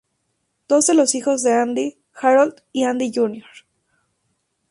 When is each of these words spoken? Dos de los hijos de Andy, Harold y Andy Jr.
Dos 0.67 0.87
de 0.87 0.95
los 0.95 1.13
hijos 1.13 1.43
de 1.43 1.53
Andy, 1.53 1.99
Harold 2.15 2.63
y 2.71 2.85
Andy 2.85 3.11
Jr. 3.13 3.43